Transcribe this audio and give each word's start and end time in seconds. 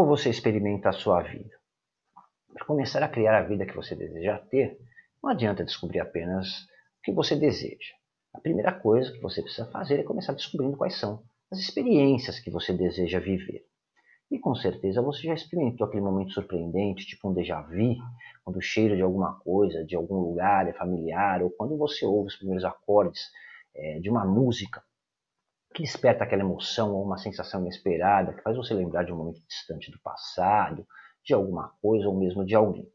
Como 0.00 0.16
você 0.16 0.30
experimenta 0.30 0.88
a 0.88 0.92
sua 0.92 1.20
vida? 1.20 1.54
Para 2.54 2.64
começar 2.64 3.02
a 3.02 3.08
criar 3.08 3.36
a 3.36 3.42
vida 3.42 3.66
que 3.66 3.76
você 3.76 3.94
deseja 3.94 4.38
ter, 4.38 4.78
não 5.22 5.28
adianta 5.28 5.62
descobrir 5.62 6.00
apenas 6.00 6.62
o 6.62 7.02
que 7.04 7.12
você 7.12 7.36
deseja. 7.36 7.92
A 8.32 8.40
primeira 8.40 8.72
coisa 8.72 9.12
que 9.12 9.20
você 9.20 9.42
precisa 9.42 9.70
fazer 9.70 10.00
é 10.00 10.02
começar 10.02 10.32
descobrindo 10.32 10.78
quais 10.78 10.98
são 10.98 11.22
as 11.52 11.58
experiências 11.58 12.40
que 12.40 12.50
você 12.50 12.72
deseja 12.72 13.20
viver. 13.20 13.66
E 14.30 14.38
com 14.38 14.54
certeza 14.54 15.02
você 15.02 15.24
já 15.24 15.34
experimentou 15.34 15.86
aquele 15.86 16.02
momento 16.02 16.32
surpreendente, 16.32 17.04
tipo 17.04 17.28
um 17.28 17.34
déjà 17.34 17.60
vu, 17.60 17.94
quando 18.42 18.56
o 18.56 18.62
cheiro 18.62 18.96
de 18.96 19.02
alguma 19.02 19.38
coisa, 19.40 19.84
de 19.84 19.94
algum 19.94 20.16
lugar 20.16 20.66
é 20.66 20.72
familiar, 20.72 21.42
ou 21.42 21.50
quando 21.50 21.76
você 21.76 22.06
ouve 22.06 22.28
os 22.28 22.36
primeiros 22.36 22.64
acordes 22.64 23.20
é, 23.76 24.00
de 24.00 24.08
uma 24.08 24.24
música 24.24 24.82
que 25.74 25.82
desperta 25.82 26.24
aquela 26.24 26.42
emoção 26.42 26.92
ou 26.94 27.04
uma 27.04 27.18
sensação 27.18 27.60
inesperada, 27.60 28.32
que 28.32 28.42
faz 28.42 28.56
você 28.56 28.74
lembrar 28.74 29.04
de 29.04 29.12
um 29.12 29.16
momento 29.16 29.40
distante 29.46 29.90
do 29.90 30.00
passado, 30.00 30.86
de 31.24 31.32
alguma 31.32 31.72
coisa 31.80 32.08
ou 32.08 32.18
mesmo 32.18 32.44
de 32.44 32.54
alguém. 32.54 32.88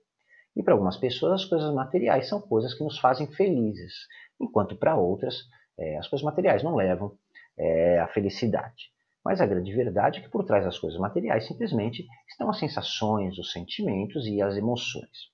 E 0.56 0.64
para 0.64 0.74
algumas 0.74 0.98
pessoas 0.98 1.34
as 1.34 1.46
coisas 1.46 1.74
materiais 1.74 2.28
são 2.28 2.42
coisas 2.42 2.74
que 2.74 2.84
nos 2.84 3.00
fazem 3.00 3.28
felizes, 3.34 3.94
enquanto 4.40 4.78
para 4.78 4.96
outras 4.96 5.44
é, 5.78 5.98
as 5.98 6.08
coisas 6.08 6.24
materiais 6.24 6.64
não 6.64 6.76
levam 6.76 7.18
é, 7.58 8.00
à 8.00 8.08
felicidade. 8.08 8.94
Mas 9.24 9.42
a 9.42 9.46
grande 9.46 9.74
verdade 9.74 10.20
é 10.20 10.22
que 10.22 10.30
por 10.30 10.46
trás 10.46 10.64
das 10.64 10.78
coisas 10.78 11.00
materiais 11.00 11.48
simplesmente 11.48 12.06
estão 12.30 12.50
as 12.50 12.60
sensações, 12.60 13.38
os 13.38 13.52
sentimentos 13.52 14.28
e 14.28 14.42
as 14.42 14.56
emoções. 14.56 15.34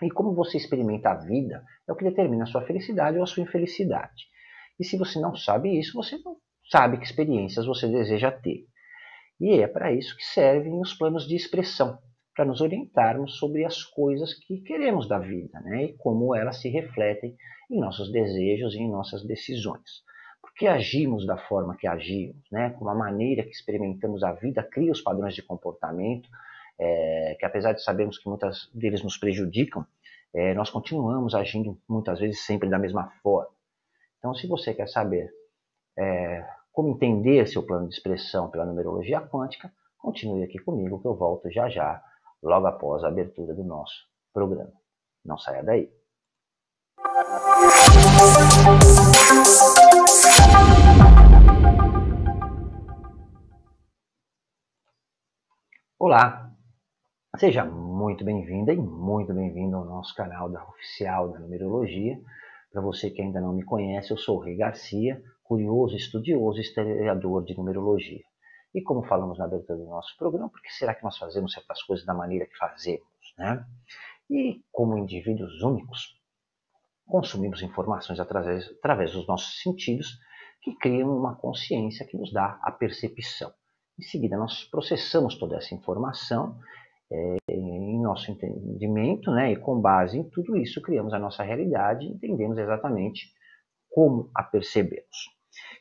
E 0.00 0.10
como 0.10 0.34
você 0.34 0.56
experimenta 0.56 1.10
a 1.10 1.14
vida 1.14 1.62
é 1.86 1.92
o 1.92 1.96
que 1.96 2.04
determina 2.04 2.44
a 2.44 2.46
sua 2.46 2.62
felicidade 2.62 3.18
ou 3.18 3.22
a 3.22 3.26
sua 3.26 3.42
infelicidade. 3.42 4.26
E 4.80 4.84
se 4.84 4.96
você 4.96 5.20
não 5.20 5.36
sabe 5.36 5.78
isso, 5.78 5.92
você 5.94 6.18
não 6.24 6.36
sabe 6.72 6.96
que 6.96 7.04
experiências 7.04 7.66
você 7.66 7.86
deseja 7.86 8.32
ter. 8.32 8.66
E 9.38 9.60
é 9.60 9.68
para 9.68 9.92
isso 9.92 10.16
que 10.16 10.24
servem 10.24 10.80
os 10.80 10.94
planos 10.94 11.28
de 11.28 11.36
expressão, 11.36 11.98
para 12.34 12.44
nos 12.44 12.60
orientarmos 12.60 13.36
sobre 13.36 13.64
as 13.64 13.84
coisas 13.84 14.34
que 14.34 14.62
queremos 14.62 15.06
da 15.06 15.18
vida 15.18 15.60
né? 15.60 15.84
e 15.84 15.92
como 15.98 16.34
elas 16.34 16.60
se 16.60 16.70
refletem 16.70 17.36
em 17.70 17.78
nossos 17.78 18.10
desejos 18.10 18.74
e 18.74 18.78
em 18.78 18.90
nossas 18.90 19.22
decisões 19.22 20.02
que 20.56 20.66
agimos 20.66 21.26
da 21.26 21.36
forma 21.36 21.76
que 21.76 21.86
agimos, 21.86 22.36
né? 22.50 22.70
como 22.70 22.90
a 22.90 22.94
maneira 22.94 23.42
que 23.42 23.50
experimentamos 23.50 24.22
a 24.22 24.32
vida 24.32 24.62
cria 24.62 24.92
os 24.92 25.00
padrões 25.00 25.34
de 25.34 25.42
comportamento, 25.42 26.28
é, 26.78 27.36
que 27.38 27.44
apesar 27.44 27.72
de 27.72 27.82
sabermos 27.82 28.18
que 28.18 28.28
muitas 28.28 28.70
deles 28.74 29.02
nos 29.02 29.16
prejudicam, 29.16 29.86
é, 30.34 30.54
nós 30.54 30.70
continuamos 30.70 31.34
agindo 31.34 31.78
muitas 31.88 32.18
vezes 32.20 32.44
sempre 32.44 32.68
da 32.68 32.78
mesma 32.78 33.10
forma. 33.22 33.50
Então, 34.18 34.34
se 34.34 34.46
você 34.46 34.72
quer 34.72 34.88
saber 34.88 35.30
é, 35.98 36.46
como 36.72 36.88
entender 36.94 37.46
seu 37.46 37.62
plano 37.62 37.86
de 37.86 37.94
expressão 37.94 38.50
pela 38.50 38.64
numerologia 38.64 39.20
quântica, 39.20 39.70
continue 39.98 40.42
aqui 40.42 40.58
comigo 40.58 41.00
que 41.00 41.06
eu 41.06 41.14
volto 41.14 41.50
já 41.50 41.68
já, 41.68 42.02
logo 42.42 42.66
após 42.66 43.04
a 43.04 43.08
abertura 43.08 43.54
do 43.54 43.62
nosso 43.62 43.94
programa. 44.32 44.72
Não 45.22 45.36
saia 45.36 45.62
daí. 45.62 45.92
Olá, 55.98 56.50
seja 57.36 57.64
muito 57.66 58.24
bem-vinda 58.24 58.72
e 58.72 58.78
muito 58.78 59.32
bem-vindo 59.34 59.76
ao 59.76 59.84
nosso 59.84 60.14
canal 60.14 60.48
da 60.48 60.64
Oficial 60.64 61.28
da 61.28 61.38
Numerologia. 61.38 62.18
Para 62.72 62.80
você 62.80 63.10
que 63.10 63.20
ainda 63.20 63.42
não 63.42 63.52
me 63.52 63.62
conhece, 63.62 64.10
eu 64.10 64.16
sou 64.16 64.38
o 64.38 64.40
Rei 64.40 64.56
Garcia, 64.56 65.22
curioso, 65.42 65.96
estudioso 65.96 66.60
historiador 66.60 67.44
de 67.44 67.56
numerologia. 67.56 68.22
E 68.74 68.82
como 68.82 69.02
falamos 69.02 69.38
na 69.38 69.44
abertura 69.44 69.78
do 69.78 69.84
nosso 69.84 70.16
programa, 70.16 70.48
por 70.48 70.62
que 70.62 70.72
será 70.72 70.94
que 70.94 71.04
nós 71.04 71.16
fazemos 71.18 71.52
certas 71.52 71.82
coisas 71.82 72.06
da 72.06 72.14
maneira 72.14 72.46
que 72.46 72.56
fazemos? 72.56 73.06
Né? 73.36 73.64
E 74.30 74.62
como 74.72 74.96
indivíduos 74.96 75.62
únicos, 75.62 76.18
consumimos 77.06 77.62
informações 77.62 78.18
através, 78.18 78.66
através 78.78 79.12
dos 79.12 79.26
nossos 79.26 79.60
sentidos 79.62 80.18
que 80.62 80.74
criam 80.76 81.14
uma 81.14 81.36
consciência 81.36 82.06
que 82.06 82.16
nos 82.16 82.32
dá 82.32 82.58
a 82.62 82.70
percepção. 82.70 83.52
Em 83.98 84.02
seguida, 84.02 84.36
nós 84.38 84.64
processamos 84.64 85.36
toda 85.36 85.56
essa 85.56 85.74
informação 85.74 86.58
é, 87.10 87.36
em 87.50 88.00
nosso 88.00 88.30
entendimento, 88.30 89.30
né, 89.30 89.52
e 89.52 89.56
com 89.56 89.78
base 89.78 90.18
em 90.18 90.24
tudo 90.30 90.56
isso, 90.56 90.80
criamos 90.80 91.12
a 91.12 91.18
nossa 91.18 91.42
realidade 91.42 92.06
e 92.06 92.12
entendemos 92.12 92.56
exatamente 92.56 93.26
como 93.92 94.30
a 94.34 94.42
percebemos. 94.42 95.30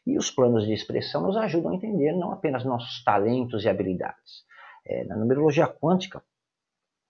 E 0.05 0.17
os 0.17 0.29
planos 0.29 0.65
de 0.65 0.73
expressão 0.73 1.21
nos 1.21 1.37
ajudam 1.37 1.71
a 1.71 1.75
entender 1.75 2.11
não 2.13 2.31
apenas 2.31 2.65
nossos 2.65 3.03
talentos 3.03 3.63
e 3.63 3.69
habilidades. 3.69 4.45
É, 4.85 5.03
na 5.05 5.15
numerologia 5.15 5.67
quântica, 5.67 6.23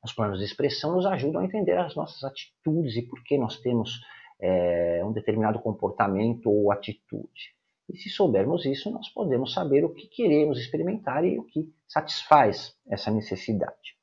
os 0.03 0.13
planos 0.13 0.39
de 0.39 0.45
expressão 0.45 0.95
nos 0.95 1.06
ajudam 1.06 1.41
a 1.41 1.45
entender 1.45 1.78
as 1.78 1.95
nossas 1.95 2.23
atitudes 2.23 2.95
e 2.95 3.03
por 3.03 3.23
que 3.23 3.38
nós 3.38 3.59
temos 3.59 4.00
é, 4.39 5.03
um 5.06 5.12
determinado 5.12 5.59
comportamento 5.59 6.50
ou 6.50 6.72
atitude. 6.72 7.56
E 7.89 7.97
se 7.97 8.09
soubermos 8.09 8.66
isso, 8.66 8.89
nós 8.89 9.09
podemos 9.09 9.53
saber 9.53 9.83
o 9.83 9.94
que 9.94 10.07
queremos 10.07 10.59
experimentar 10.59 11.25
e 11.25 11.38
o 11.38 11.44
que 11.44 11.72
satisfaz 11.88 12.75
essa 12.89 13.12
necessidade. 13.12 14.00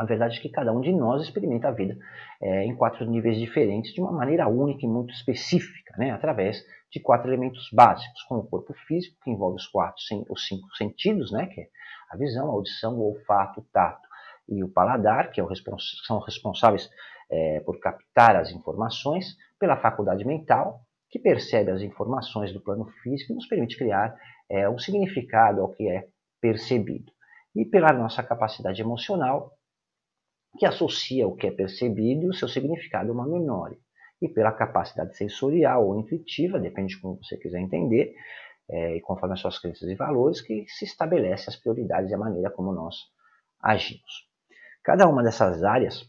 A 0.00 0.04
verdade 0.06 0.38
é 0.38 0.40
que 0.40 0.48
cada 0.48 0.72
um 0.72 0.80
de 0.80 0.90
nós 0.94 1.20
experimenta 1.20 1.68
a 1.68 1.70
vida 1.70 1.94
é, 2.40 2.64
em 2.64 2.74
quatro 2.74 3.04
níveis 3.04 3.38
diferentes, 3.38 3.92
de 3.92 4.00
uma 4.00 4.10
maneira 4.10 4.48
única 4.48 4.86
e 4.86 4.88
muito 4.88 5.12
específica, 5.12 5.94
né, 5.98 6.10
através 6.10 6.64
de 6.90 6.98
quatro 6.98 7.28
elementos 7.28 7.68
básicos, 7.70 8.22
como 8.22 8.40
o 8.40 8.46
corpo 8.46 8.72
físico, 8.86 9.18
que 9.22 9.30
envolve 9.30 9.56
os, 9.56 9.66
quatro, 9.66 10.02
os 10.30 10.46
cinco 10.46 10.74
sentidos, 10.74 11.30
né, 11.30 11.48
que 11.48 11.60
é 11.60 11.68
a 12.10 12.16
visão, 12.16 12.48
a 12.48 12.52
audição, 12.52 12.94
o 12.94 13.10
olfato, 13.10 13.60
o 13.60 13.64
tato 13.70 14.08
e 14.48 14.64
o 14.64 14.70
paladar, 14.70 15.32
que 15.32 15.38
é 15.38 15.44
o 15.44 15.46
respons 15.46 16.00
são 16.06 16.18
responsáveis 16.18 16.88
é, 17.30 17.60
por 17.60 17.78
captar 17.78 18.36
as 18.36 18.50
informações, 18.52 19.36
pela 19.58 19.76
faculdade 19.76 20.24
mental, 20.24 20.80
que 21.10 21.18
percebe 21.18 21.72
as 21.72 21.82
informações 21.82 22.54
do 22.54 22.60
plano 22.62 22.86
físico 23.02 23.32
e 23.32 23.34
nos 23.34 23.46
permite 23.46 23.76
criar 23.76 24.16
é, 24.48 24.66
um 24.66 24.78
significado 24.78 25.60
ao 25.60 25.68
que 25.68 25.86
é 25.86 26.08
percebido. 26.40 27.12
E 27.54 27.66
pela 27.66 27.92
nossa 27.92 28.22
capacidade 28.22 28.80
emocional, 28.80 29.59
que 30.58 30.66
associa 30.66 31.26
o 31.26 31.36
que 31.36 31.46
é 31.46 31.50
percebido 31.50 32.24
e 32.24 32.28
o 32.28 32.34
seu 32.34 32.48
significado 32.48 33.10
a 33.10 33.14
uma 33.14 33.26
memória. 33.26 33.78
E 34.20 34.28
pela 34.28 34.52
capacidade 34.52 35.16
sensorial 35.16 35.86
ou 35.86 35.98
intuitiva, 35.98 36.58
depende 36.58 36.94
de 36.94 37.00
como 37.00 37.16
você 37.22 37.36
quiser 37.36 37.60
entender, 37.60 38.14
é, 38.68 38.96
e 38.96 39.00
conforme 39.00 39.34
as 39.34 39.40
suas 39.40 39.58
crenças 39.58 39.88
e 39.88 39.94
valores, 39.94 40.40
que 40.40 40.64
se 40.68 40.84
estabelece 40.84 41.48
as 41.48 41.56
prioridades 41.56 42.10
e 42.10 42.14
a 42.14 42.18
maneira 42.18 42.50
como 42.50 42.72
nós 42.72 42.96
agimos. 43.60 44.28
Cada 44.82 45.08
uma 45.08 45.22
dessas 45.22 45.62
áreas 45.64 46.08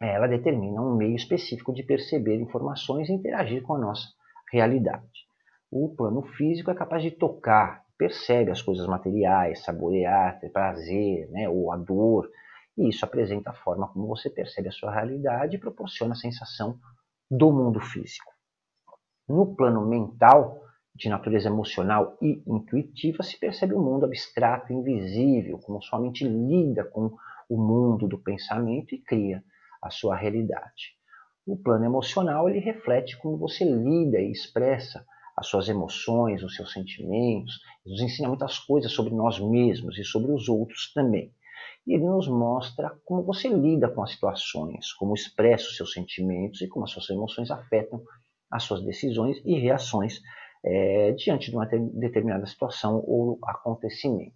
ela 0.00 0.26
determina 0.26 0.82
um 0.82 0.96
meio 0.96 1.16
específico 1.16 1.72
de 1.72 1.82
perceber 1.82 2.36
informações 2.36 3.08
e 3.08 3.12
interagir 3.12 3.62
com 3.62 3.74
a 3.74 3.78
nossa 3.78 4.08
realidade. 4.52 5.26
O 5.70 5.94
plano 5.94 6.22
físico 6.22 6.70
é 6.70 6.74
capaz 6.74 7.02
de 7.02 7.10
tocar, 7.10 7.82
percebe 7.96 8.50
as 8.50 8.60
coisas 8.60 8.86
materiais, 8.86 9.64
saborear, 9.64 10.38
ter 10.40 10.50
prazer, 10.50 11.28
né, 11.30 11.48
ou 11.48 11.72
a 11.72 11.76
dor, 11.76 12.30
e 12.76 12.88
isso 12.88 13.04
apresenta 13.04 13.50
a 13.50 13.54
forma 13.54 13.88
como 13.88 14.06
você 14.06 14.28
percebe 14.28 14.68
a 14.68 14.72
sua 14.72 14.92
realidade 14.92 15.56
e 15.56 15.60
proporciona 15.60 16.12
a 16.12 16.16
sensação 16.16 16.78
do 17.30 17.52
mundo 17.52 17.80
físico. 17.80 18.32
No 19.28 19.54
plano 19.54 19.86
mental, 19.86 20.62
de 20.94 21.08
natureza 21.08 21.48
emocional 21.48 22.16
e 22.20 22.42
intuitiva, 22.46 23.22
se 23.22 23.38
percebe 23.38 23.74
o 23.74 23.80
um 23.80 23.84
mundo 23.84 24.04
abstrato 24.04 24.72
invisível, 24.72 25.58
como 25.58 25.82
sua 25.82 26.00
mente 26.00 26.26
lida 26.26 26.84
com 26.84 27.16
o 27.48 27.56
mundo 27.56 28.06
do 28.06 28.18
pensamento 28.18 28.94
e 28.94 28.98
cria 28.98 29.42
a 29.82 29.90
sua 29.90 30.16
realidade. 30.16 30.94
O 31.46 31.56
plano 31.56 31.84
emocional 31.84 32.48
ele 32.48 32.58
reflete 32.58 33.18
como 33.18 33.36
você 33.36 33.64
lida 33.64 34.18
e 34.18 34.30
expressa 34.30 35.04
as 35.36 35.46
suas 35.46 35.68
emoções, 35.68 36.42
os 36.42 36.54
seus 36.54 36.72
sentimentos, 36.72 37.58
nos 37.84 38.00
ensina 38.00 38.28
muitas 38.28 38.58
coisas 38.58 38.92
sobre 38.92 39.12
nós 39.14 39.38
mesmos 39.40 39.98
e 39.98 40.04
sobre 40.04 40.32
os 40.32 40.48
outros 40.48 40.92
também. 40.92 41.34
E 41.86 41.94
ele 41.94 42.04
nos 42.04 42.28
mostra 42.28 42.98
como 43.04 43.22
você 43.22 43.48
lida 43.48 43.88
com 43.88 44.02
as 44.02 44.12
situações, 44.12 44.92
como 44.94 45.14
expressa 45.14 45.66
os 45.66 45.76
seus 45.76 45.92
sentimentos 45.92 46.60
e 46.62 46.68
como 46.68 46.84
as 46.84 46.90
suas 46.90 47.08
emoções 47.10 47.50
afetam 47.50 48.02
as 48.50 48.62
suas 48.62 48.82
decisões 48.82 49.40
e 49.44 49.58
reações 49.58 50.20
é, 50.64 51.12
diante 51.12 51.50
de 51.50 51.56
uma 51.56 51.66
determinada 51.66 52.46
situação 52.46 53.02
ou 53.06 53.38
acontecimento. 53.44 54.34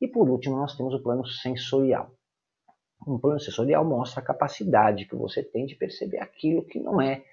E 0.00 0.06
por 0.06 0.28
último, 0.28 0.56
nós 0.56 0.76
temos 0.76 0.94
o 0.94 1.02
plano 1.02 1.26
sensorial. 1.26 2.10
Um 3.06 3.18
plano 3.18 3.40
sensorial 3.40 3.84
mostra 3.84 4.20
a 4.20 4.24
capacidade 4.24 5.06
que 5.06 5.16
você 5.16 5.42
tem 5.42 5.66
de 5.66 5.74
perceber 5.74 6.18
aquilo 6.18 6.64
que 6.66 6.78
não 6.78 7.00
é 7.00 7.24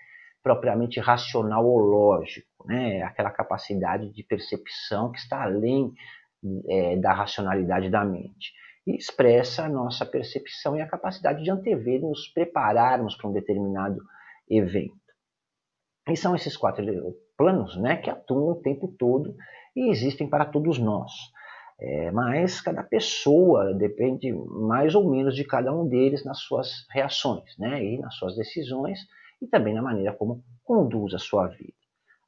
propriamente 0.42 1.00
racional 1.00 1.66
ou 1.66 1.78
lógico, 1.78 2.68
né? 2.68 3.02
aquela 3.04 3.32
capacidade 3.32 4.12
de 4.12 4.24
percepção 4.24 5.12
que 5.12 5.20
está 5.20 5.44
além 5.44 5.94
é, 6.68 6.98
da 6.98 7.14
racionalidade 7.14 7.90
da 7.90 8.04
mente. 8.04 8.54
E 8.86 8.96
expressa 8.96 9.66
a 9.66 9.70
nossa 9.70 10.06
percepção 10.06 10.76
e 10.76 10.82
a 10.82 10.88
capacidade 10.88 11.44
de 11.44 11.50
antever 11.50 12.00
e 12.00 12.02
nos 12.02 12.28
prepararmos 12.28 13.16
para 13.16 13.30
um 13.30 13.34
determinado 13.34 14.02
evento. 14.50 14.94
E 16.10 16.18
são 16.18 16.36
esses 16.36 16.58
quatro 16.58 16.86
planos 17.38 17.78
né, 17.78 17.98
que 17.98 18.10
atuam 18.10 18.52
o 18.52 18.62
tempo 18.62 18.88
todo 19.00 19.36
e 19.76 19.90
existem 19.90 20.30
para 20.30 20.46
todos 20.46 20.78
nós. 20.78 21.12
É, 21.80 22.12
mas 22.12 22.62
cada 22.62 22.84
pessoa 22.84 23.74
depende 23.74 24.32
mais 24.32 24.96
ou 24.96 25.10
menos 25.10 25.36
de 25.36 25.44
cada 25.44 25.74
um 25.74 25.88
deles 25.88 26.24
nas 26.24 26.40
suas 26.40 26.86
reações, 26.90 27.58
né? 27.58 27.84
E 27.84 27.98
nas 27.98 28.16
suas 28.16 28.36
decisões 28.36 29.00
e 29.42 29.48
também 29.48 29.74
na 29.74 29.82
maneira 29.82 30.14
como 30.14 30.44
conduz 30.64 31.14
a 31.14 31.20
sua 31.20 31.48
vida. 31.48 31.74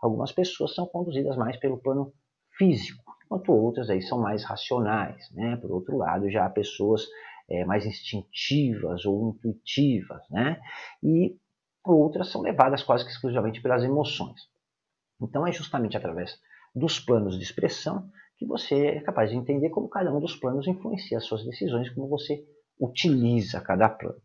Algumas 0.01 0.31
pessoas 0.31 0.73
são 0.73 0.85
conduzidas 0.85 1.37
mais 1.37 1.57
pelo 1.57 1.77
plano 1.77 2.11
físico, 2.57 3.03
enquanto 3.25 3.51
outras 3.51 3.89
aí 3.89 4.01
são 4.01 4.19
mais 4.19 4.43
racionais, 4.43 5.29
né? 5.31 5.57
Por 5.57 5.71
outro 5.71 5.97
lado, 5.97 6.29
já 6.29 6.45
há 6.45 6.49
pessoas 6.49 7.05
é, 7.49 7.65
mais 7.65 7.85
instintivas 7.85 9.05
ou 9.05 9.29
intuitivas, 9.29 10.21
né? 10.29 10.59
E 11.03 11.37
outras 11.83 12.29
são 12.31 12.41
levadas 12.41 12.83
quase 12.83 13.03
que 13.03 13.11
exclusivamente 13.11 13.61
pelas 13.61 13.83
emoções. 13.83 14.41
Então 15.21 15.45
é 15.45 15.51
justamente 15.51 15.97
através 15.97 16.39
dos 16.73 16.99
planos 16.99 17.37
de 17.37 17.43
expressão 17.43 18.09
que 18.37 18.45
você 18.45 18.87
é 18.87 19.01
capaz 19.01 19.29
de 19.29 19.37
entender 19.37 19.69
como 19.69 19.87
cada 19.87 20.13
um 20.13 20.19
dos 20.19 20.35
planos 20.35 20.67
influencia 20.67 21.17
as 21.17 21.25
suas 21.25 21.45
decisões, 21.45 21.89
como 21.89 22.07
você 22.07 22.45
utiliza 22.79 23.61
cada 23.61 23.87
plano. 23.87 24.21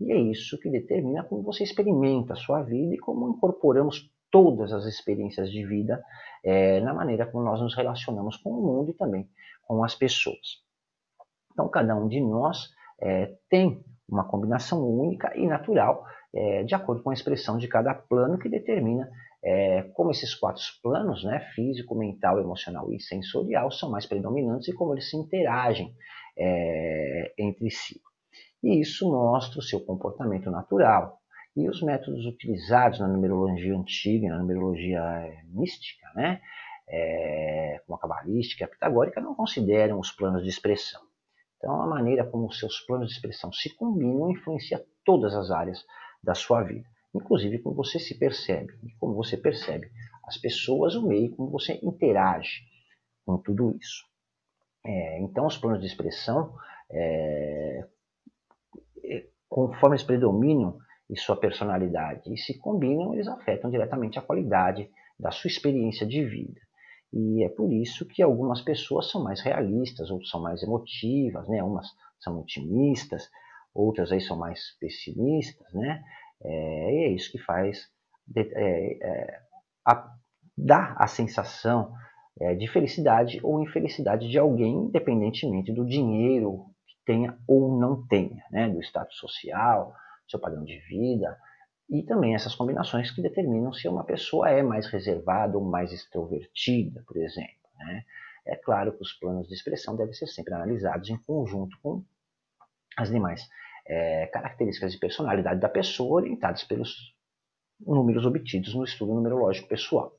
E 0.00 0.10
é 0.12 0.18
isso 0.18 0.58
que 0.58 0.70
determina 0.70 1.22
como 1.24 1.42
você 1.42 1.62
experimenta 1.62 2.32
a 2.32 2.36
sua 2.36 2.62
vida 2.62 2.94
e 2.94 2.98
como 2.98 3.28
incorporamos 3.28 4.10
todas 4.30 4.72
as 4.72 4.84
experiências 4.84 5.50
de 5.50 5.64
vida 5.66 6.02
é, 6.44 6.80
na 6.80 6.94
maneira 6.94 7.26
como 7.26 7.44
nós 7.44 7.60
nos 7.60 7.74
relacionamos 7.74 8.36
com 8.36 8.50
o 8.50 8.62
mundo 8.62 8.90
e 8.90 8.94
também 8.94 9.28
com 9.66 9.84
as 9.84 9.94
pessoas. 9.94 10.62
Então, 11.52 11.68
cada 11.68 11.94
um 11.96 12.08
de 12.08 12.20
nós 12.20 12.70
é, 13.00 13.34
tem 13.48 13.84
uma 14.08 14.24
combinação 14.24 14.82
única 14.86 15.36
e 15.36 15.46
natural, 15.46 16.04
é, 16.34 16.62
de 16.64 16.74
acordo 16.74 17.02
com 17.02 17.10
a 17.10 17.14
expressão 17.14 17.58
de 17.58 17.68
cada 17.68 17.94
plano, 17.94 18.38
que 18.38 18.48
determina 18.48 19.10
é, 19.42 19.82
como 19.94 20.10
esses 20.10 20.34
quatro 20.34 20.62
planos, 20.82 21.24
né, 21.24 21.40
físico, 21.54 21.94
mental, 21.94 22.38
emocional 22.38 22.92
e 22.92 23.00
sensorial, 23.00 23.70
são 23.70 23.90
mais 23.90 24.06
predominantes 24.06 24.68
e 24.68 24.72
como 24.72 24.94
eles 24.94 25.08
se 25.08 25.16
interagem 25.16 25.94
é, 26.36 27.32
entre 27.38 27.70
si. 27.70 28.00
E 28.62 28.80
isso 28.80 29.10
mostra 29.10 29.58
o 29.58 29.62
seu 29.62 29.80
comportamento 29.80 30.50
natural. 30.50 31.19
E 31.60 31.68
os 31.68 31.82
métodos 31.82 32.24
utilizados 32.24 33.00
na 33.00 33.06
numerologia 33.06 33.76
antiga, 33.76 34.30
na 34.30 34.38
numerologia 34.38 34.98
é, 34.98 35.42
mística, 35.44 36.10
né, 36.14 36.40
é, 36.88 37.82
como 37.86 37.96
a 37.96 38.00
cabalística 38.00 38.64
a 38.64 38.68
pitagórica, 38.68 39.20
não 39.20 39.34
consideram 39.34 40.00
os 40.00 40.10
planos 40.10 40.42
de 40.42 40.48
expressão. 40.48 41.02
Então, 41.58 41.82
a 41.82 41.86
maneira 41.86 42.24
como 42.24 42.46
os 42.46 42.58
seus 42.58 42.80
planos 42.80 43.08
de 43.08 43.14
expressão 43.14 43.52
se 43.52 43.76
combinam 43.76 44.30
influencia 44.30 44.82
todas 45.04 45.34
as 45.34 45.50
áreas 45.50 45.84
da 46.22 46.34
sua 46.34 46.62
vida, 46.62 46.88
inclusive 47.14 47.58
como 47.58 47.76
você 47.76 47.98
se 47.98 48.18
percebe, 48.18 48.72
e 48.82 48.92
como 48.98 49.14
você 49.14 49.36
percebe 49.36 49.90
as 50.24 50.38
pessoas, 50.38 50.94
o 50.94 51.06
meio, 51.06 51.36
como 51.36 51.50
você 51.50 51.78
interage 51.82 52.62
com 53.26 53.36
tudo 53.36 53.76
isso. 53.76 54.06
É, 54.82 55.20
então, 55.20 55.44
os 55.44 55.58
planos 55.58 55.80
de 55.80 55.86
expressão, 55.86 56.54
é, 56.90 57.86
é 59.04 59.26
conforme 59.46 59.96
eles 59.96 60.06
predominam 60.06 60.78
em 61.10 61.16
sua 61.16 61.36
personalidade 61.36 62.32
e 62.32 62.38
se 62.38 62.56
combinam, 62.56 63.14
eles 63.14 63.26
afetam 63.26 63.68
diretamente 63.68 64.18
a 64.18 64.22
qualidade 64.22 64.88
da 65.18 65.32
sua 65.32 65.48
experiência 65.48 66.06
de 66.06 66.24
vida. 66.24 66.60
E 67.12 67.44
é 67.44 67.48
por 67.48 67.72
isso 67.72 68.06
que 68.06 68.22
algumas 68.22 68.62
pessoas 68.62 69.10
são 69.10 69.22
mais 69.24 69.40
realistas, 69.40 70.10
outras 70.10 70.30
são 70.30 70.40
mais 70.40 70.62
emotivas, 70.62 71.48
né? 71.48 71.62
umas 71.62 71.88
são 72.20 72.38
otimistas, 72.38 73.28
outras 73.74 74.12
aí 74.12 74.20
são 74.20 74.38
mais 74.38 74.76
pessimistas, 74.78 75.66
né? 75.74 76.02
É, 76.42 76.94
e 76.94 77.04
é 77.04 77.08
isso 77.08 77.32
que 77.32 77.38
faz 77.38 77.88
é, 78.36 78.40
é, 78.40 79.40
a, 79.84 80.14
dar 80.56 80.94
a 80.96 81.06
sensação 81.08 81.92
é, 82.40 82.54
de 82.54 82.68
felicidade 82.68 83.40
ou 83.42 83.60
infelicidade 83.60 84.28
de 84.28 84.38
alguém, 84.38 84.72
independentemente 84.74 85.72
do 85.72 85.84
dinheiro 85.84 86.66
que 86.86 86.94
tenha 87.04 87.36
ou 87.48 87.76
não 87.78 88.06
tenha, 88.06 88.44
né? 88.52 88.68
do 88.68 88.80
status 88.80 89.16
social, 89.16 89.92
seu 90.30 90.40
padrão 90.40 90.64
de 90.64 90.78
vida, 90.80 91.36
e 91.88 92.02
também 92.04 92.34
essas 92.34 92.54
combinações 92.54 93.10
que 93.10 93.20
determinam 93.20 93.72
se 93.72 93.88
uma 93.88 94.04
pessoa 94.04 94.48
é 94.48 94.62
mais 94.62 94.86
reservada 94.86 95.58
ou 95.58 95.64
mais 95.64 95.92
extrovertida, 95.92 97.02
por 97.06 97.16
exemplo. 97.16 97.68
Né? 97.76 98.04
É 98.46 98.56
claro 98.56 98.92
que 98.92 99.02
os 99.02 99.12
planos 99.12 99.48
de 99.48 99.54
expressão 99.54 99.96
devem 99.96 100.12
ser 100.14 100.28
sempre 100.28 100.54
analisados 100.54 101.10
em 101.10 101.16
conjunto 101.16 101.76
com 101.82 102.04
as 102.96 103.10
demais 103.10 103.48
é, 103.86 104.26
características 104.26 104.92
de 104.92 104.98
personalidade 104.98 105.60
da 105.60 105.68
pessoa 105.68 106.20
orientadas 106.20 106.62
pelos 106.64 107.14
números 107.80 108.24
obtidos 108.24 108.74
no 108.74 108.84
estudo 108.84 109.14
numerológico 109.14 109.68
pessoal. 109.68 110.14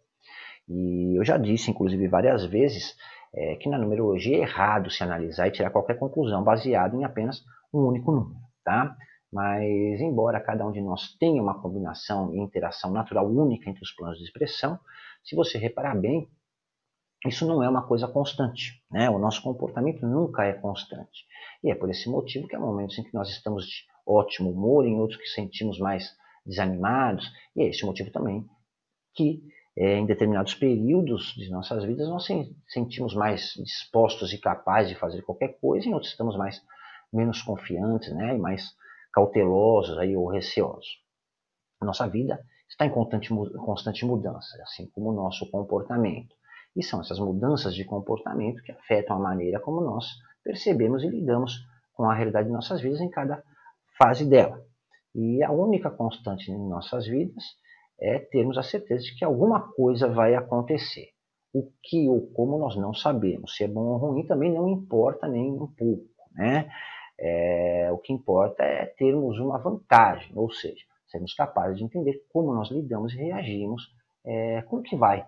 E 0.67 1.17
eu 1.17 1.23
já 1.23 1.37
disse, 1.37 1.71
inclusive, 1.71 2.07
várias 2.07 2.45
vezes, 2.45 2.95
é, 3.33 3.55
que 3.55 3.69
na 3.69 3.77
numerologia 3.77 4.37
é 4.37 4.41
errado 4.41 4.89
se 4.89 5.03
analisar 5.03 5.47
e 5.47 5.51
tirar 5.51 5.69
qualquer 5.69 5.97
conclusão 5.97 6.43
baseado 6.43 6.99
em 6.99 7.03
apenas 7.03 7.43
um 7.73 7.79
único 7.87 8.11
número. 8.11 8.39
Tá? 8.63 8.95
Mas, 9.31 10.01
embora 10.01 10.41
cada 10.41 10.67
um 10.67 10.71
de 10.71 10.81
nós 10.81 11.15
tenha 11.17 11.41
uma 11.41 11.61
combinação 11.61 12.33
e 12.33 12.39
interação 12.39 12.91
natural 12.91 13.27
única 13.27 13.69
entre 13.69 13.81
os 13.81 13.91
planos 13.91 14.17
de 14.17 14.25
expressão, 14.25 14.77
se 15.23 15.35
você 15.35 15.57
reparar 15.57 15.95
bem, 15.95 16.29
isso 17.25 17.45
não 17.45 17.63
é 17.63 17.69
uma 17.69 17.87
coisa 17.87 18.07
constante. 18.07 18.83
Né? 18.91 19.09
O 19.09 19.19
nosso 19.19 19.41
comportamento 19.41 20.05
nunca 20.05 20.43
é 20.43 20.53
constante. 20.53 21.25
E 21.63 21.71
é 21.71 21.75
por 21.75 21.89
esse 21.89 22.09
motivo 22.09 22.47
que 22.47 22.55
há 22.55 22.59
momentos 22.59 22.97
em 22.97 23.03
que 23.03 23.13
nós 23.13 23.29
estamos 23.29 23.65
de 23.65 23.85
ótimo 24.05 24.51
humor, 24.51 24.85
em 24.85 24.99
outros 24.99 25.19
que 25.21 25.27
sentimos 25.27 25.79
mais 25.79 26.11
desanimados, 26.45 27.31
e 27.55 27.61
é 27.61 27.69
esse 27.69 27.85
motivo 27.85 28.11
também 28.11 28.45
que 29.13 29.43
é, 29.77 29.97
em 29.97 30.05
determinados 30.05 30.53
períodos 30.55 31.33
de 31.35 31.49
nossas 31.49 31.83
vidas 31.85 32.09
nós 32.09 32.27
sentimos 32.67 33.13
mais 33.13 33.53
dispostos 33.63 34.33
e 34.33 34.37
capazes 34.37 34.89
de 34.89 34.99
fazer 34.99 35.21
qualquer 35.21 35.59
coisa, 35.59 35.87
em 35.87 35.93
outros 35.93 36.11
estamos 36.11 36.35
mais 36.35 36.61
menos 37.13 37.41
confiantes, 37.41 38.13
né, 38.13 38.35
e 38.35 38.39
mais 38.39 38.73
cautelosos 39.13 39.97
aí, 39.97 40.15
ou 40.15 40.27
receosos. 40.27 41.01
Nossa 41.81 42.07
vida 42.07 42.39
está 42.69 42.85
em 42.85 42.89
constante, 42.89 43.29
constante 43.29 44.05
mudança, 44.05 44.61
assim 44.63 44.89
como 44.91 45.09
o 45.09 45.13
nosso 45.13 45.49
comportamento. 45.49 46.35
E 46.75 46.83
são 46.83 47.01
essas 47.01 47.19
mudanças 47.19 47.75
de 47.75 47.83
comportamento 47.83 48.61
que 48.63 48.71
afetam 48.71 49.17
a 49.17 49.19
maneira 49.19 49.59
como 49.59 49.81
nós 49.81 50.05
percebemos 50.43 51.03
e 51.03 51.07
lidamos 51.07 51.65
com 51.93 52.09
a 52.09 52.13
realidade 52.13 52.47
de 52.47 52.53
nossas 52.53 52.81
vidas 52.81 53.01
em 53.01 53.09
cada 53.09 53.43
fase 53.97 54.25
dela. 54.25 54.63
E 55.13 55.43
a 55.43 55.51
única 55.51 55.89
constante 55.89 56.49
em 56.49 56.69
nossas 56.69 57.05
vidas 57.05 57.43
é 57.99 58.19
termos 58.19 58.57
a 58.57 58.63
certeza 58.63 59.03
de 59.03 59.15
que 59.15 59.25
alguma 59.25 59.71
coisa 59.73 60.07
vai 60.07 60.33
acontecer. 60.33 61.09
O 61.53 61.69
que 61.83 62.07
ou 62.07 62.31
como 62.31 62.57
nós 62.57 62.77
não 62.77 62.93
sabemos. 62.93 63.55
Se 63.55 63.65
é 63.65 63.67
bom 63.67 63.81
ou 63.81 63.97
ruim 63.97 64.25
também 64.25 64.51
não 64.51 64.69
importa 64.69 65.27
nem 65.27 65.51
um 65.51 65.67
pouco. 65.67 66.07
Né? 66.31 66.71
É, 67.23 67.89
o 67.91 67.99
que 67.99 68.11
importa 68.11 68.63
é 68.63 68.87
termos 68.97 69.37
uma 69.37 69.59
vantagem, 69.59 70.31
ou 70.35 70.51
seja, 70.51 70.83
sermos 71.05 71.35
capazes 71.35 71.77
de 71.77 71.83
entender 71.83 72.25
como 72.33 72.51
nós 72.51 72.71
lidamos 72.71 73.13
e 73.13 73.17
reagimos 73.17 73.93
é, 74.25 74.63
com 74.63 74.77
o 74.77 74.81
que 74.81 74.95
vai 74.95 75.23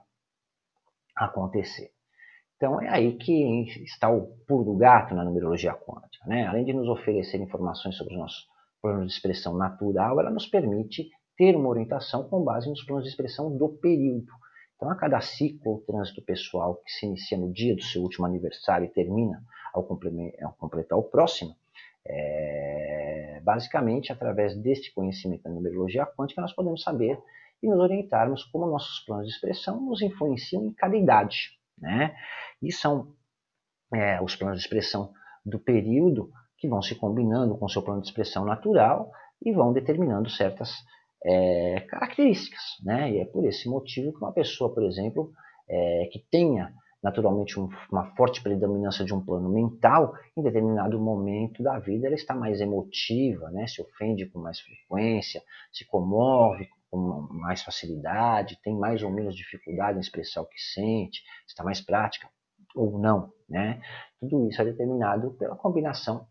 acontecer. 1.15 1.91
Então 2.55 2.81
é 2.81 2.89
aí 2.89 3.15
que 3.17 3.83
está 3.83 4.09
o 4.09 4.37
pulo 4.47 4.63
do 4.63 4.75
gato 4.75 5.13
na 5.13 5.23
numerologia 5.23 5.73
quântica. 5.73 6.25
Né? 6.25 6.47
Além 6.47 6.65
de 6.65 6.73
nos 6.73 6.87
oferecer 6.87 7.39
informações 7.39 7.95
sobre 7.95 8.13
os 8.13 8.19
nossos 8.19 8.47
planos 8.81 9.07
de 9.07 9.13
expressão 9.13 9.55
natural, 9.55 10.19
ela 10.19 10.31
nos 10.31 10.47
permite 10.47 11.09
ter 11.37 11.55
uma 11.55 11.69
orientação 11.69 12.27
com 12.27 12.43
base 12.43 12.69
nos 12.69 12.83
planos 12.83 13.03
de 13.03 13.09
expressão 13.09 13.55
do 13.55 13.69
período. 13.69 14.31
Então, 14.75 14.89
a 14.89 14.95
cada 14.95 15.21
ciclo 15.21 15.71
ou 15.71 15.81
trânsito 15.81 16.21
pessoal 16.23 16.75
que 16.75 16.91
se 16.91 17.05
inicia 17.05 17.37
no 17.37 17.51
dia 17.51 17.75
do 17.75 17.81
seu 17.81 18.01
último 18.01 18.25
aniversário 18.25 18.85
e 18.85 18.89
termina 18.89 19.41
ao, 19.73 19.83
completar 19.83 20.97
o 20.97 21.03
próximo, 21.03 21.55
é, 22.07 23.39
basicamente, 23.43 24.11
através 24.11 24.55
deste 24.55 24.93
conhecimento 24.93 25.43
da 25.43 25.49
numerologia 25.49 26.05
quântica, 26.05 26.41
nós 26.41 26.53
podemos 26.53 26.81
saber 26.81 27.17
e 27.61 27.67
nos 27.69 27.79
orientarmos 27.79 28.43
como 28.45 28.67
nossos 28.67 28.99
planos 29.05 29.27
de 29.27 29.33
expressão 29.33 29.79
nos 29.81 30.01
influenciam 30.01 30.65
em 30.65 30.73
cada 30.73 30.97
idade. 30.97 31.37
Né? 31.77 32.13
E 32.61 32.71
são 32.71 33.13
é, 33.93 34.21
os 34.21 34.35
planos 34.35 34.59
de 34.59 34.65
expressão 34.65 35.13
do 35.45 35.59
período 35.59 36.29
que 36.57 36.67
vão 36.67 36.81
se 36.81 36.95
combinando 36.95 37.57
com 37.57 37.69
seu 37.69 37.81
plano 37.81 38.01
de 38.01 38.07
expressão 38.07 38.45
natural 38.45 39.11
e 39.41 39.51
vão 39.53 39.71
determinando 39.71 40.29
certas 40.29 40.71
é, 41.25 41.81
características. 41.89 42.61
Né? 42.83 43.11
E 43.11 43.19
é 43.19 43.25
por 43.25 43.45
esse 43.45 43.69
motivo 43.69 44.11
que 44.11 44.17
uma 44.17 44.33
pessoa, 44.33 44.73
por 44.73 44.83
exemplo, 44.83 45.31
é, 45.69 46.09
que 46.11 46.19
tenha 46.29 46.73
naturalmente 47.03 47.59
um, 47.59 47.67
uma 47.91 48.15
forte 48.15 48.41
predominância 48.41 49.03
de 49.03 49.13
um 49.13 49.23
plano 49.23 49.49
mental, 49.49 50.13
em 50.37 50.41
determinado 50.41 50.99
momento 50.99 51.61
da 51.61 51.77
vida 51.77 52.07
ela 52.07 52.15
está 52.15 52.33
mais 52.33 52.61
emotiva, 52.61 53.51
né? 53.51 53.67
se 53.67 53.81
ofende 53.81 54.25
com 54.27 54.39
mais 54.39 54.59
frequência, 54.61 55.43
se 55.71 55.85
comove 55.85 56.69
com 56.89 57.27
mais 57.31 57.61
facilidade, 57.61 58.59
tem 58.63 58.75
mais 58.75 59.03
ou 59.03 59.11
menos 59.11 59.35
dificuldade 59.35 59.97
em 59.97 60.01
expressar 60.01 60.41
o 60.41 60.47
que 60.47 60.59
sente, 60.59 61.21
está 61.47 61.63
mais 61.63 61.81
prática 61.81 62.29
ou 62.75 62.97
não. 62.97 63.33
Né? 63.49 63.81
Tudo 64.19 64.47
isso 64.47 64.61
é 64.61 64.65
determinado 64.65 65.31
pela 65.31 65.55
combinação 65.55 66.25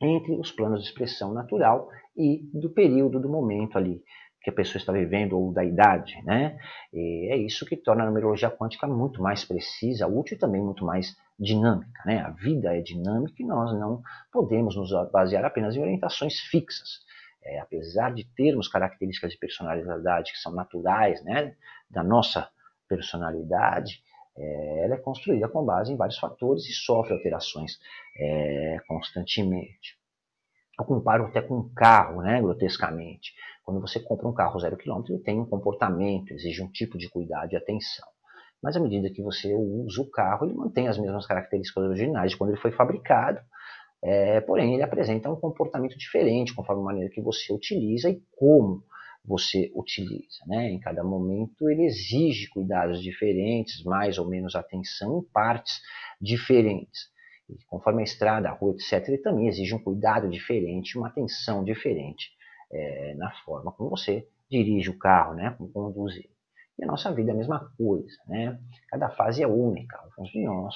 entre 0.00 0.32
os 0.32 0.50
planos 0.50 0.82
de 0.82 0.88
expressão 0.88 1.34
natural 1.34 1.88
e 2.16 2.48
do 2.54 2.70
período, 2.70 3.20
do 3.20 3.28
momento 3.28 3.76
ali 3.76 4.02
que 4.42 4.50
a 4.50 4.52
pessoa 4.52 4.78
está 4.80 4.92
vivendo 4.92 5.38
ou 5.38 5.52
da 5.52 5.64
idade, 5.64 6.20
né? 6.24 6.58
E 6.92 7.28
é 7.30 7.36
isso 7.36 7.66
que 7.66 7.76
torna 7.76 8.02
a 8.02 8.06
numerologia 8.06 8.50
quântica 8.50 8.86
muito 8.86 9.22
mais 9.22 9.44
precisa, 9.44 10.06
útil 10.06 10.36
e 10.36 10.40
também 10.40 10.62
muito 10.62 10.84
mais 10.84 11.16
dinâmica. 11.38 12.02
Né? 12.04 12.20
A 12.20 12.30
vida 12.30 12.76
é 12.76 12.80
dinâmica 12.80 13.34
e 13.38 13.46
nós 13.46 13.72
não 13.78 14.02
podemos 14.32 14.76
nos 14.76 14.90
basear 15.10 15.44
apenas 15.44 15.76
em 15.76 15.80
orientações 15.80 16.38
fixas. 16.40 17.00
É, 17.42 17.58
apesar 17.58 18.12
de 18.12 18.24
termos 18.24 18.68
características 18.68 19.32
de 19.32 19.38
personalidade 19.38 20.32
que 20.32 20.38
são 20.38 20.52
naturais 20.52 21.24
né, 21.24 21.54
da 21.90 22.02
nossa 22.02 22.48
personalidade, 22.86 24.02
é, 24.36 24.84
ela 24.84 24.94
é 24.94 24.98
construída 24.98 25.48
com 25.48 25.64
base 25.64 25.92
em 25.92 25.96
vários 25.96 26.18
fatores 26.18 26.66
e 26.66 26.72
sofre 26.72 27.14
alterações 27.14 27.78
é, 28.16 28.76
constantemente. 28.86 29.99
Eu 30.80 30.84
comparo 30.84 31.26
até 31.26 31.42
com 31.42 31.58
um 31.58 31.74
carro, 31.74 32.22
né, 32.22 32.40
grotescamente. 32.40 33.34
Quando 33.62 33.80
você 33.80 34.00
compra 34.00 34.26
um 34.26 34.32
carro 34.32 34.58
zero 34.58 34.78
quilômetro, 34.78 35.14
ele 35.14 35.22
tem 35.22 35.38
um 35.38 35.44
comportamento, 35.44 36.32
exige 36.32 36.62
um 36.62 36.70
tipo 36.70 36.96
de 36.96 37.08
cuidado 37.08 37.52
e 37.52 37.56
atenção. 37.56 38.08
Mas 38.62 38.76
à 38.76 38.80
medida 38.80 39.10
que 39.10 39.22
você 39.22 39.54
usa 39.54 40.00
o 40.00 40.10
carro, 40.10 40.46
ele 40.46 40.54
mantém 40.54 40.88
as 40.88 40.98
mesmas 40.98 41.26
características 41.26 41.84
originais 41.84 42.30
de 42.30 42.38
quando 42.38 42.50
ele 42.50 42.60
foi 42.60 42.72
fabricado. 42.72 43.38
É, 44.02 44.40
porém, 44.40 44.72
ele 44.72 44.82
apresenta 44.82 45.30
um 45.30 45.36
comportamento 45.36 45.98
diferente 45.98 46.54
conforme 46.54 46.80
a 46.80 46.84
maneira 46.86 47.10
que 47.10 47.20
você 47.20 47.52
utiliza 47.52 48.08
e 48.08 48.22
como 48.36 48.82
você 49.22 49.70
utiliza. 49.74 50.42
Né? 50.46 50.70
Em 50.70 50.80
cada 50.80 51.04
momento 51.04 51.68
ele 51.68 51.84
exige 51.84 52.48
cuidados 52.48 53.02
diferentes, 53.02 53.84
mais 53.84 54.18
ou 54.18 54.26
menos 54.26 54.54
atenção 54.54 55.18
em 55.18 55.32
partes 55.32 55.80
diferentes. 56.20 57.10
E 57.58 57.64
conforme 57.66 58.02
a 58.02 58.04
estrada, 58.04 58.48
a 58.48 58.52
rua, 58.52 58.74
etc., 58.74 59.08
ele 59.08 59.18
também 59.18 59.48
exige 59.48 59.74
um 59.74 59.82
cuidado 59.82 60.28
diferente, 60.28 60.98
uma 60.98 61.08
atenção 61.08 61.64
diferente 61.64 62.30
é, 62.70 63.14
na 63.14 63.30
forma 63.44 63.72
como 63.72 63.90
você 63.90 64.26
dirige 64.50 64.90
o 64.90 64.98
carro, 64.98 65.34
né? 65.34 65.54
como 65.56 65.70
conduz 65.70 66.16
ele. 66.16 66.30
E 66.78 66.84
a 66.84 66.86
nossa 66.86 67.12
vida 67.12 67.30
é 67.30 67.34
a 67.34 67.36
mesma 67.36 67.72
coisa. 67.76 68.16
Né? 68.26 68.58
Cada 68.88 69.10
fase 69.10 69.42
é 69.42 69.46
única. 69.46 69.98
Alguns 69.98 70.30
de 70.30 70.42
nós 70.42 70.74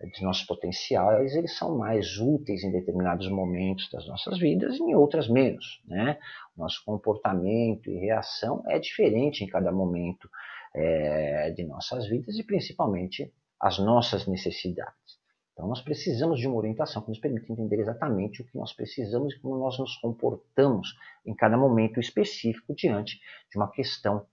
de 0.00 0.22
nossos 0.22 0.44
potenciais, 0.44 1.34
eles 1.34 1.56
são 1.56 1.76
mais 1.76 2.18
úteis 2.18 2.62
em 2.62 2.70
determinados 2.70 3.28
momentos 3.28 3.90
das 3.90 4.06
nossas 4.06 4.38
vidas 4.38 4.76
e 4.76 4.82
em 4.82 4.94
outras 4.94 5.28
menos. 5.28 5.82
Né? 5.86 6.18
Nosso 6.56 6.84
comportamento 6.84 7.90
e 7.90 7.98
reação 7.98 8.62
é 8.68 8.78
diferente 8.78 9.42
em 9.42 9.48
cada 9.48 9.72
momento 9.72 10.30
é, 10.74 11.50
de 11.50 11.64
nossas 11.64 12.08
vidas 12.08 12.38
e 12.38 12.44
principalmente 12.44 13.32
as 13.60 13.78
nossas 13.80 14.26
necessidades. 14.28 15.17
Então 15.58 15.66
nós 15.66 15.80
precisamos 15.80 16.38
de 16.38 16.46
uma 16.46 16.56
orientação 16.56 17.02
que 17.02 17.08
nos 17.08 17.18
permita 17.18 17.52
entender 17.52 17.80
exatamente 17.80 18.40
o 18.40 18.44
que 18.44 18.56
nós 18.56 18.72
precisamos 18.72 19.34
e 19.34 19.40
como 19.40 19.58
nós 19.58 19.76
nos 19.76 19.96
comportamos 19.96 20.94
em 21.26 21.34
cada 21.34 21.58
momento 21.58 21.98
específico 21.98 22.72
diante 22.76 23.20
de 23.50 23.58
uma 23.58 23.68
questão 23.68 24.24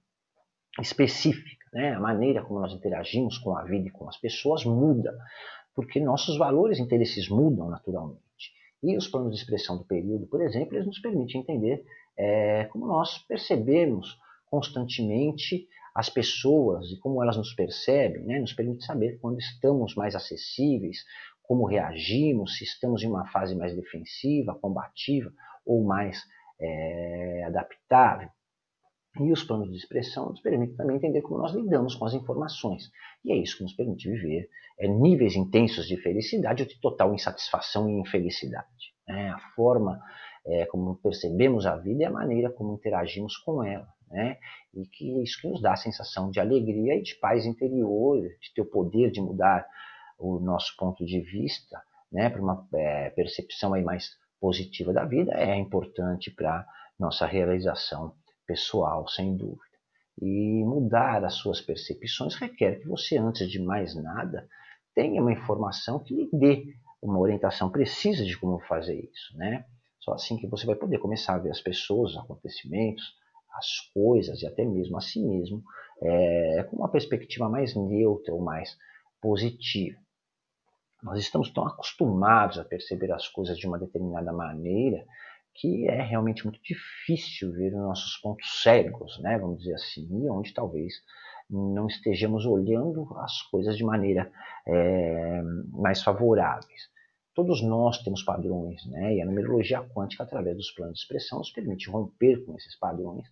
específica. 0.80 1.66
Né? 1.74 1.96
A 1.96 2.00
maneira 2.00 2.44
como 2.44 2.60
nós 2.60 2.72
interagimos 2.74 3.40
com 3.40 3.58
a 3.58 3.64
vida 3.64 3.88
e 3.88 3.92
com 3.92 4.08
as 4.08 4.18
pessoas 4.18 4.64
muda, 4.66 5.18
porque 5.74 6.00
nossos 6.00 6.38
valores 6.38 6.78
e 6.78 6.84
interesses 6.84 7.28
mudam 7.28 7.70
naturalmente. 7.70 8.22
E 8.84 8.96
os 8.96 9.08
planos 9.08 9.32
de 9.32 9.42
expressão 9.42 9.80
do 9.80 9.84
período, 9.84 10.28
por 10.28 10.44
exemplo, 10.44 10.76
eles 10.76 10.86
nos 10.86 11.00
permitem 11.00 11.42
entender 11.42 11.84
é, 12.16 12.66
como 12.66 12.86
nós 12.86 13.18
percebemos 13.28 14.16
constantemente 14.46 15.68
as 15.96 16.10
pessoas 16.10 16.92
e 16.92 17.00
como 17.00 17.24
elas 17.24 17.38
nos 17.38 17.54
percebem, 17.54 18.24
né? 18.26 18.40
nos 18.40 18.52
permite 18.52 18.84
saber 18.84 19.18
quando 19.20 19.40
estamos 19.40 19.96
mais 19.96 20.14
acessíveis, 20.14 21.06
como 21.42 21.66
reagimos, 21.66 22.58
se 22.58 22.66
estamos 22.66 23.02
em 23.02 23.08
uma 23.08 23.26
fase 23.28 23.56
mais 23.56 23.74
defensiva, 23.74 24.60
combativa 24.60 25.32
ou 25.66 25.86
mais 25.86 26.22
é, 26.60 27.46
adaptável. 27.46 28.28
E 29.22 29.32
os 29.32 29.44
planos 29.44 29.72
de 29.72 29.78
expressão 29.78 30.32
nos 30.32 30.42
permitem 30.42 30.76
também 30.76 30.98
entender 30.98 31.22
como 31.22 31.38
nós 31.38 31.54
lidamos 31.54 31.96
com 31.96 32.04
as 32.04 32.14
informações. 32.14 32.92
E 33.24 33.32
é 33.32 33.38
isso 33.38 33.58
que 33.58 33.64
nos 33.64 33.74
permite 33.74 34.10
viver 34.10 34.50
é, 34.78 34.90
níveis 34.90 35.38
intensos 35.38 35.88
de 35.88 35.96
felicidade 35.96 36.64
ou 36.64 36.68
de 36.68 36.78
total 36.82 37.14
insatisfação 37.14 37.90
e 37.90 38.02
infelicidade. 38.02 38.94
Né? 39.08 39.30
A 39.30 39.40
forma 39.56 40.02
é, 40.46 40.66
como 40.66 40.98
percebemos 40.98 41.66
a 41.66 41.78
vida 41.78 42.04
e 42.04 42.06
a 42.06 42.12
maneira 42.12 42.52
como 42.52 42.74
interagimos 42.74 43.38
com 43.38 43.64
ela. 43.64 43.88
Né? 44.10 44.38
E 44.74 44.86
que 44.86 45.24
isso 45.24 45.42
que 45.42 45.48
nos 45.48 45.62
dá 45.62 45.74
a 45.74 45.78
sensação 45.78 46.30
de 46.30 46.40
alegria 46.40 46.96
e 46.96 47.02
de 47.02 47.16
paz 47.16 47.46
interior, 47.46 48.22
de 48.22 48.54
ter 48.54 48.62
o 48.62 48.70
poder 48.70 49.12
de 49.12 49.22
mudar 49.22 49.66
o 50.18 50.40
nosso 50.40 50.76
ponto 50.78 51.06
de 51.06 51.20
vista 51.22 51.82
né, 52.12 52.30
para 52.30 52.42
uma 52.42 52.68
é, 52.74 53.10
percepção 53.10 53.74
aí 53.74 53.84
mais 53.84 54.12
positiva 54.40 54.94
da 54.94 55.06
vida 55.06 55.34
é 55.34 55.56
importante 55.56 56.32
para 56.32 56.66
nossa 57.00 57.26
realização 57.26 58.16
pessoal, 58.46 59.08
sem 59.08 59.36
dúvida. 59.36 59.64
E 60.22 60.64
mudar 60.64 61.26
as 61.26 61.34
suas 61.34 61.60
percepções 61.60 62.36
requer 62.36 62.80
que 62.80 62.88
você, 62.88 63.18
antes 63.18 63.50
de 63.50 63.60
mais 63.60 63.96
nada, 63.96 64.48
tenha 64.94 65.22
uma 65.22 65.34
informação 65.34 66.00
que 66.00 66.14
lhe 66.14 66.30
dê 66.32 66.74
uma 67.02 67.20
orientação 67.20 67.70
precisa 67.70 68.24
de 68.24 68.38
como 68.38 68.60
fazer 68.60 68.96
isso, 68.96 69.38
né? 69.38 69.66
Só 70.00 70.14
assim 70.14 70.38
que 70.38 70.48
você 70.48 70.66
vai 70.66 70.76
poder 70.76 71.00
começar 71.00 71.36
a 71.36 71.40
ver 71.40 71.50
as 71.50 71.60
pessoas, 71.60 72.12
os 72.12 72.18
acontecimentos, 72.18 73.04
as 73.56 73.92
coisas 73.94 74.42
e 74.42 74.48
até 74.48 74.66
mesmo 74.66 74.98
a 74.98 75.02
si 75.02 75.24
mesmo 75.24 75.64
é, 76.02 76.64
com 76.70 76.78
uma 76.78 76.90
perspectiva 76.90 77.50
mais 77.50 77.76
neutra 77.76 78.34
ou 78.34 78.42
mais 78.42 78.78
positiva. 79.22 79.98
Nós 81.04 81.20
estamos 81.20 81.52
tão 81.52 81.66
acostumados 81.66 82.58
a 82.58 82.66
perceber 82.66 83.12
as 83.12 83.28
coisas 83.28 83.58
de 83.58 83.68
uma 83.68 83.78
determinada 83.78 84.34
maneira 84.34 85.06
que 85.56 85.88
é 85.88 86.02
realmente 86.02 86.44
muito 86.44 86.62
difícil 86.62 87.52
ver 87.54 87.74
os 87.74 87.80
nossos 87.80 88.18
pontos 88.18 88.62
cegos, 88.62 89.18
né, 89.20 89.38
vamos 89.38 89.60
dizer 89.60 89.76
assim, 89.76 90.06
e 90.12 90.30
onde 90.30 90.54
talvez 90.54 90.94
não 91.50 91.88
estejamos 91.88 92.46
olhando 92.46 93.08
as 93.20 93.42
coisas 93.44 93.78
de 93.78 93.84
maneira 93.84 94.30
é, 94.68 95.42
mais 95.72 96.04
favoráveis. 96.04 96.90
Todos 97.34 97.62
nós 97.62 98.00
temos 98.00 98.24
padrões, 98.24 98.86
né, 98.88 99.16
e 99.16 99.22
a 99.22 99.26
numerologia 99.26 99.82
quântica, 99.82 100.24
através 100.24 100.58
dos 100.58 100.72
planos 100.72 100.96
de 100.96 101.00
expressão, 101.02 101.40
nos 101.40 101.52
permite 101.52 101.90
romper 101.90 102.44
com 102.46 102.56
esses 102.58 102.76
padrões, 102.78 103.26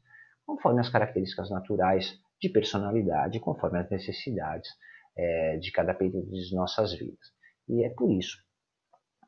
conforme 0.45 0.81
as 0.81 0.89
características 0.89 1.50
naturais 1.50 2.19
de 2.41 2.50
personalidade, 2.50 3.39
conforme 3.39 3.79
as 3.79 3.89
necessidades 3.89 4.69
é, 5.17 5.57
de 5.57 5.71
cada 5.71 5.93
período 5.93 6.29
de 6.29 6.55
nossas 6.55 6.93
vidas. 6.93 7.31
E 7.67 7.83
é 7.85 7.89
por 7.89 8.12
isso 8.12 8.38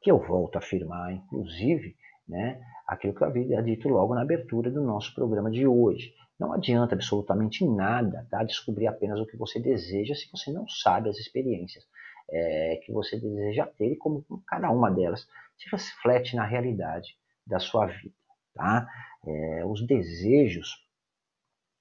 que 0.01 0.11
eu 0.11 0.19
volto 0.19 0.57
a 0.57 0.59
afirmar, 0.59 1.13
inclusive, 1.13 1.95
né, 2.27 2.61
aquilo 2.87 3.13
que 3.13 3.23
eu 3.23 3.27
havia 3.27 3.61
dito 3.61 3.87
logo 3.87 4.13
na 4.13 4.21
abertura 4.21 4.69
do 4.69 4.81
nosso 4.81 5.13
programa 5.13 5.49
de 5.49 5.65
hoje. 5.65 6.13
Não 6.39 6.51
adianta 6.51 6.95
absolutamente 6.95 7.65
nada 7.65 8.27
tá? 8.29 8.43
descobrir 8.43 8.87
apenas 8.87 9.19
o 9.19 9.25
que 9.25 9.37
você 9.37 9.59
deseja 9.59 10.13
se 10.13 10.29
você 10.29 10.51
não 10.51 10.67
sabe 10.67 11.09
as 11.09 11.17
experiências 11.17 11.83
é, 12.29 12.81
que 12.83 12.91
você 12.91 13.19
deseja 13.19 13.65
ter 13.65 13.93
e 13.93 13.97
como 13.97 14.25
cada 14.47 14.69
uma 14.69 14.91
delas 14.91 15.25
se 15.57 15.69
reflete 15.71 16.35
na 16.35 16.45
realidade 16.45 17.15
da 17.47 17.59
sua 17.59 17.85
vida. 17.85 18.13
Tá? 18.53 18.87
É, 19.25 19.65
os 19.65 19.85
desejos 19.85 20.84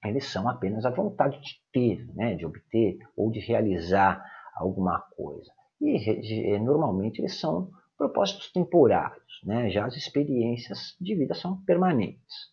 eles 0.09 0.27
são 0.27 0.49
apenas 0.49 0.85
a 0.85 0.91
vontade 0.91 1.41
de 1.41 1.61
ter, 1.73 2.07
né, 2.15 2.35
de 2.35 2.45
obter 2.45 2.99
ou 3.17 3.31
de 3.31 3.41
realizar 3.41 4.25
alguma 4.57 5.01
coisa. 5.17 5.51
E 5.81 6.59
normalmente 6.59 7.21
eles 7.21 7.39
são 7.39 7.71
propósitos 7.97 8.51
temporários, 8.53 9.41
né? 9.45 9.71
já 9.71 9.87
as 9.87 9.97
experiências 9.97 10.97
de 11.01 11.15
vida 11.15 11.35
são 11.35 11.63
permanentes. 11.65 12.53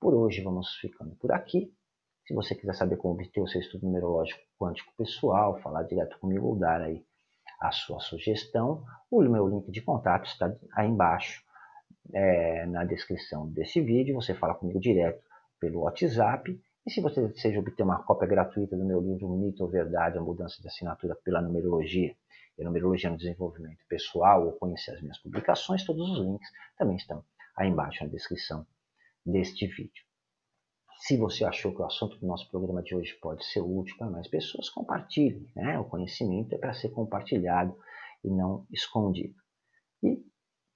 Por 0.00 0.14
hoje 0.14 0.42
vamos 0.42 0.74
ficando 0.76 1.14
por 1.16 1.32
aqui. 1.32 1.72
Se 2.26 2.34
você 2.34 2.54
quiser 2.54 2.74
saber 2.74 2.96
como 2.96 3.14
obter 3.14 3.40
o 3.40 3.46
seu 3.46 3.60
estudo 3.60 3.86
numerológico 3.86 4.40
quântico 4.58 4.92
pessoal, 4.96 5.60
falar 5.60 5.82
direto 5.82 6.18
comigo 6.18 6.46
ou 6.46 6.58
dar 6.58 6.80
aí 6.80 7.04
a 7.60 7.70
sua 7.70 8.00
sugestão, 8.00 8.82
o 9.10 9.22
meu 9.22 9.46
link 9.48 9.70
de 9.70 9.82
contato 9.82 10.26
está 10.26 10.54
aí 10.74 10.88
embaixo 10.88 11.42
é, 12.12 12.66
na 12.66 12.84
descrição 12.84 13.48
desse 13.50 13.80
vídeo. 13.80 14.14
Você 14.14 14.34
fala 14.34 14.54
comigo 14.54 14.80
direto 14.80 15.22
pelo 15.60 15.80
WhatsApp. 15.80 16.58
E 16.86 16.90
se 16.90 17.00
você 17.00 17.26
deseja 17.26 17.60
obter 17.60 17.82
uma 17.82 18.02
cópia 18.02 18.28
gratuita 18.28 18.76
do 18.76 18.84
meu 18.84 19.00
livro 19.00 19.28
Mito 19.30 19.64
ou 19.64 19.70
Verdade, 19.70 20.18
a 20.18 20.20
mudança 20.20 20.60
de 20.60 20.68
assinatura 20.68 21.16
pela 21.24 21.40
numerologia, 21.40 22.14
e 22.58 22.62
numerologia 22.62 23.10
no 23.10 23.16
desenvolvimento 23.16 23.84
pessoal 23.88 24.44
ou 24.46 24.52
conhecer 24.52 24.92
as 24.92 25.00
minhas 25.00 25.18
publicações, 25.18 25.84
todos 25.84 26.10
os 26.10 26.18
links 26.18 26.48
também 26.76 26.96
estão 26.96 27.24
aí 27.56 27.68
embaixo 27.68 28.04
na 28.04 28.10
descrição 28.10 28.66
deste 29.24 29.66
vídeo. 29.66 30.04
Se 30.98 31.16
você 31.16 31.44
achou 31.44 31.74
que 31.74 31.80
o 31.80 31.86
assunto 31.86 32.18
do 32.18 32.26
nosso 32.26 32.48
programa 32.50 32.82
de 32.82 32.94
hoje 32.94 33.14
pode 33.14 33.44
ser 33.46 33.60
útil 33.60 33.96
para 33.96 34.10
mais 34.10 34.28
pessoas, 34.28 34.68
compartilhe. 34.68 35.50
Né? 35.56 35.78
O 35.78 35.84
conhecimento 35.84 36.54
é 36.54 36.58
para 36.58 36.74
ser 36.74 36.90
compartilhado 36.90 37.76
e 38.22 38.30
não 38.30 38.66
escondido. 38.70 39.34
E 40.02 40.22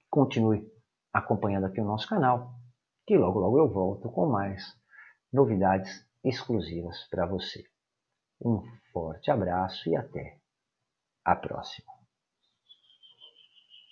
continue 0.09 0.67
acompanhando 1.13 1.65
aqui 1.65 1.79
o 1.79 1.85
nosso 1.85 2.07
canal, 2.07 2.53
que 3.05 3.15
logo 3.15 3.39
logo 3.39 3.59
eu 3.59 3.71
volto 3.71 4.11
com 4.11 4.27
mais 4.27 4.78
novidades 5.31 6.05
exclusivas 6.23 7.07
para 7.09 7.25
você. 7.25 7.63
Um 8.41 8.63
forte 8.91 9.31
abraço 9.31 9.89
e 9.89 9.95
até 9.95 10.39
a 11.25 11.35
próxima. 11.35 11.91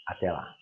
Até 0.08 0.32
lá. 0.32 0.56